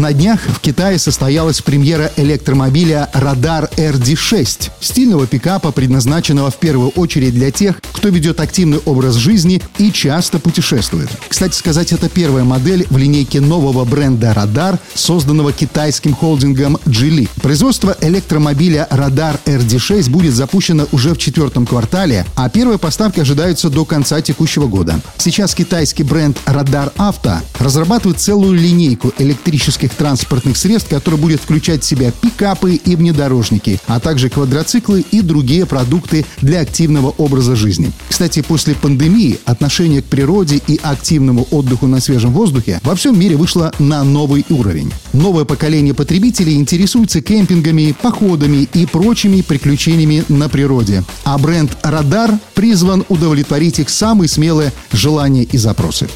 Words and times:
На 0.00 0.14
днях 0.14 0.40
в 0.48 0.60
Китае 0.60 0.98
состоялась 0.98 1.60
премьера 1.60 2.10
электромобиля 2.16 3.10
«Радар 3.12 3.68
RD6»— 3.76 4.70
стильного 4.80 5.26
пикапа, 5.26 5.72
предназначенного 5.72 6.50
в 6.50 6.56
первую 6.56 6.88
очередь 6.92 7.34
для 7.34 7.50
тех, 7.50 7.82
кто 7.92 8.08
ведет 8.08 8.40
активный 8.40 8.78
образ 8.86 9.16
жизни 9.16 9.60
и 9.76 9.92
часто 9.92 10.38
путешествует. 10.38 11.10
Кстати 11.28 11.54
сказать, 11.54 11.92
это 11.92 12.08
первая 12.08 12.44
модель 12.44 12.86
в 12.88 12.96
линейке 12.96 13.42
нового 13.42 13.84
бренда 13.84 14.32
«Радар», 14.32 14.78
созданного 14.94 15.52
китайским 15.52 16.14
холдингом 16.14 16.78
Geely. 16.86 17.28
Производство 17.42 17.94
электромобиля 18.00 18.86
«Радар 18.88 19.38
RD6» 19.44 20.08
будет 20.08 20.32
запущено 20.32 20.86
уже 20.92 21.12
в 21.12 21.18
четвертом 21.18 21.66
квартале, 21.66 22.24
а 22.36 22.48
первые 22.48 22.78
поставки 22.78 23.20
ожидаются 23.20 23.68
до 23.68 23.84
конца 23.84 24.22
текущего 24.22 24.66
года. 24.66 24.98
Сейчас 25.18 25.54
китайский 25.54 26.04
бренд 26.04 26.38
«Радар 26.46 26.90
Авто» 26.96 27.42
разрабатывает 27.58 28.18
целую 28.18 28.54
линейку 28.54 29.12
электрических 29.18 29.89
гражданских 29.96 30.10
транспортных 30.10 30.56
средств, 30.56 30.90
который 30.90 31.18
будет 31.18 31.40
включать 31.40 31.82
в 31.82 31.86
себя 31.86 32.10
пикапы 32.10 32.74
и 32.74 32.96
внедорожники, 32.96 33.80
а 33.86 34.00
также 34.00 34.28
квадроциклы 34.28 35.04
и 35.10 35.22
другие 35.22 35.66
продукты 35.66 36.26
для 36.40 36.60
активного 36.60 37.10
образа 37.10 37.56
жизни. 37.56 37.92
Кстати, 38.08 38.42
после 38.42 38.74
пандемии 38.74 39.38
отношение 39.44 40.02
к 40.02 40.06
природе 40.06 40.60
и 40.66 40.78
активному 40.82 41.46
отдыху 41.50 41.86
на 41.86 42.00
свежем 42.00 42.32
воздухе 42.32 42.80
во 42.82 42.94
всем 42.94 43.18
мире 43.18 43.36
вышло 43.36 43.72
на 43.78 44.04
новый 44.04 44.44
уровень. 44.50 44.92
Новое 45.12 45.44
поколение 45.44 45.94
потребителей 45.94 46.56
интересуется 46.56 47.20
кемпингами, 47.20 47.94
походами 48.00 48.68
и 48.74 48.86
прочими 48.86 49.42
приключениями 49.42 50.24
на 50.28 50.48
природе. 50.48 51.04
А 51.24 51.38
бренд 51.38 51.76
«Радар» 51.82 52.32
призван 52.54 53.04
удовлетворить 53.08 53.78
их 53.78 53.90
самые 53.90 54.28
смелые 54.28 54.72
желания 54.92 55.44
и 55.44 55.56
запросы. 55.56 56.08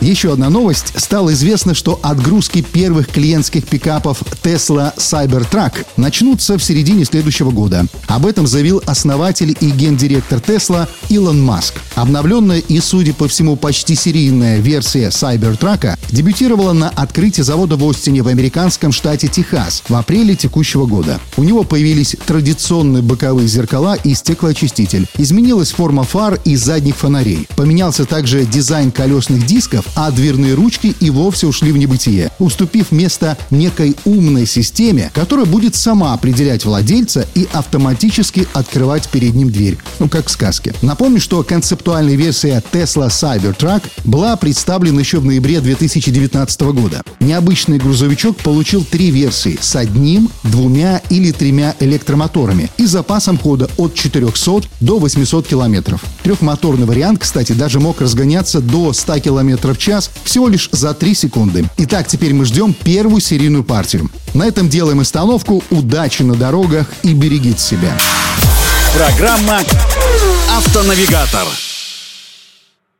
Еще 0.00 0.32
одна 0.32 0.48
новость. 0.48 0.92
Стало 0.96 1.32
известно, 1.32 1.74
что 1.74 1.98
отгрузки 2.02 2.62
первых 2.62 3.08
клиентских 3.08 3.66
пикапов 3.66 4.22
Tesla 4.42 4.94
Cybertruck 4.96 5.86
начнутся 5.96 6.56
в 6.56 6.62
середине 6.62 7.04
следующего 7.04 7.50
года. 7.50 7.86
Об 8.06 8.24
этом 8.24 8.46
заявил 8.46 8.82
основатель 8.86 9.56
и 9.60 9.70
гендиректор 9.70 10.38
Tesla 10.38 10.88
Илон 11.08 11.42
Маск. 11.42 11.74
Обновленная 11.98 12.58
и, 12.60 12.78
судя 12.78 13.12
по 13.12 13.26
всему, 13.26 13.56
почти 13.56 13.96
серийная 13.96 14.60
версия 14.60 15.08
Cybertruck 15.08 15.98
дебютировала 16.12 16.72
на 16.72 16.90
открытии 16.90 17.42
завода 17.42 17.74
в 17.74 17.84
Остине 17.84 18.22
в 18.22 18.28
американском 18.28 18.92
штате 18.92 19.26
Техас 19.26 19.82
в 19.88 19.94
апреле 19.96 20.36
текущего 20.36 20.86
года. 20.86 21.18
У 21.36 21.42
него 21.42 21.64
появились 21.64 22.14
традиционные 22.24 23.02
боковые 23.02 23.48
зеркала 23.48 23.96
и 23.96 24.14
стеклоочиститель. 24.14 25.08
Изменилась 25.16 25.72
форма 25.72 26.04
фар 26.04 26.38
и 26.44 26.54
задних 26.54 26.94
фонарей. 26.94 27.48
Поменялся 27.56 28.04
также 28.04 28.44
дизайн 28.44 28.92
колесных 28.92 29.44
дисков, 29.44 29.84
а 29.96 30.12
дверные 30.12 30.54
ручки 30.54 30.94
и 31.00 31.10
вовсе 31.10 31.48
ушли 31.48 31.72
в 31.72 31.78
небытие, 31.78 32.30
уступив 32.38 32.92
место 32.92 33.36
некой 33.50 33.96
умной 34.04 34.46
системе, 34.46 35.10
которая 35.12 35.46
будет 35.46 35.74
сама 35.74 36.14
определять 36.14 36.64
владельца 36.64 37.26
и 37.34 37.48
автоматически 37.52 38.46
открывать 38.52 39.08
перед 39.08 39.34
ним 39.34 39.50
дверь. 39.50 39.78
Ну, 39.98 40.08
как 40.08 40.28
в 40.28 40.30
сказке. 40.30 40.72
Напомню, 40.80 41.20
что 41.20 41.42
концептуальная 41.88 42.16
версия 42.16 42.62
Tesla 42.70 43.08
Cybertruck 43.08 43.82
была 44.04 44.36
представлена 44.36 45.00
еще 45.00 45.20
в 45.20 45.24
ноябре 45.24 45.58
2019 45.60 46.60
года. 46.60 47.02
Необычный 47.18 47.78
грузовичок 47.78 48.36
получил 48.36 48.84
три 48.84 49.10
версии 49.10 49.58
с 49.58 49.74
одним, 49.74 50.30
двумя 50.42 51.00
или 51.08 51.32
тремя 51.32 51.74
электромоторами 51.80 52.68
и 52.76 52.84
запасом 52.84 53.38
хода 53.38 53.70
от 53.78 53.94
400 53.94 54.68
до 54.80 54.98
800 54.98 55.46
километров. 55.46 56.02
Трехмоторный 56.22 56.86
вариант, 56.86 57.20
кстати, 57.20 57.52
даже 57.52 57.80
мог 57.80 58.02
разгоняться 58.02 58.60
до 58.60 58.92
100 58.92 59.20
километров 59.20 59.78
в 59.78 59.80
час 59.80 60.10
всего 60.24 60.48
лишь 60.48 60.68
за 60.70 60.92
3 60.92 61.14
секунды. 61.14 61.64
Итак, 61.78 62.06
теперь 62.06 62.34
мы 62.34 62.44
ждем 62.44 62.74
первую 62.74 63.22
серийную 63.22 63.64
партию. 63.64 64.10
На 64.34 64.46
этом 64.46 64.68
делаем 64.68 65.00
остановку. 65.00 65.64
Удачи 65.70 66.20
на 66.20 66.34
дорогах 66.34 66.86
и 67.02 67.14
берегите 67.14 67.62
себя. 67.62 67.96
Программа 68.94 69.60
«Автонавигатор». 70.50 71.46